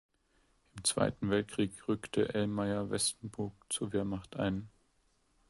Im 0.75 0.83
Zweiten 0.83 1.29
Weltkrieg 1.29 1.87
rückte 1.87 2.33
Elmayer-Vestenbrugg 2.33 3.53
zur 3.69 3.93
Wehrmacht 3.93 4.35
ein. 4.35 4.67